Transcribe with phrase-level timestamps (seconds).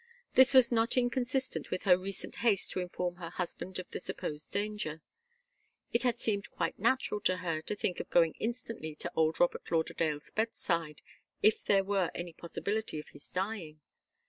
[0.33, 4.51] This was not inconsistent with her recent haste to inform her husband of the supposed
[4.51, 5.03] danger.
[5.93, 9.71] It had seemed quite natural to her to think of going instantly to old Robert
[9.71, 11.03] Lauderdale's bedside,
[11.43, 13.79] if there were any possibility of his dying.